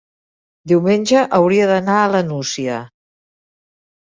[0.71, 2.81] Diumenge hauria d'anar a la Nucia.